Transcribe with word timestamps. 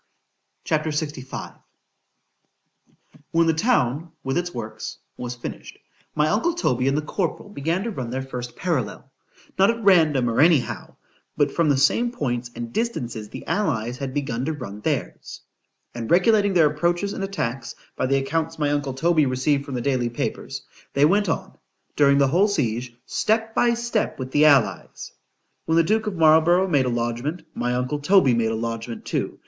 C 0.67 0.73
H 0.73 0.81
A 0.81 0.83
P. 0.85 0.89
LXV 0.89 1.61
WHEN 3.29 3.45
the 3.45 3.53
town, 3.53 4.11
with 4.23 4.35
its 4.35 4.51
works, 4.51 4.97
was 5.15 5.35
finished, 5.35 5.77
my 6.15 6.27
uncle 6.29 6.55
Toby 6.55 6.87
and 6.87 6.97
the 6.97 7.03
corporal 7.03 7.49
began 7.49 7.83
to 7.83 7.91
run 7.91 8.09
their 8.09 8.23
first 8.23 8.55
parallel——not 8.55 9.69
at 9.69 9.83
random, 9.83 10.27
or 10.27 10.41
any 10.41 10.59
how——but 10.61 11.51
from 11.51 11.69
the 11.69 11.77
same 11.77 12.11
points 12.11 12.49
and 12.55 12.73
distances 12.73 13.29
the 13.29 13.45
allies 13.45 13.99
had 13.99 14.11
begun 14.11 14.43
to 14.45 14.53
run 14.53 14.81
theirs; 14.81 15.41
and 15.93 16.09
regulating 16.09 16.55
their 16.55 16.71
approaches 16.71 17.13
and 17.13 17.23
attacks, 17.23 17.75
by 17.95 18.07
the 18.07 18.17
accounts 18.17 18.57
my 18.57 18.71
uncle 18.71 18.95
Toby 18.95 19.27
received 19.27 19.65
from 19.65 19.75
the 19.75 19.81
daily 19.81 20.09
papers,—they 20.09 21.05
went 21.05 21.29
on, 21.29 21.55
during 21.95 22.17
the 22.17 22.29
whole 22.29 22.47
siege, 22.47 22.95
step 23.05 23.53
by 23.53 23.75
step 23.75 24.17
with 24.17 24.31
the 24.31 24.45
allies. 24.45 25.11
When 25.67 25.75
the 25.75 25.83
duke 25.83 26.07
of 26.07 26.15
Marlborough 26.15 26.67
made 26.67 26.87
a 26.87 26.89
lodgment,——my 26.89 27.75
uncle 27.75 27.99
Toby 27.99 28.33
made 28.33 28.49
a 28.51 28.55
lodgment 28.55 29.05
too. 29.05 29.37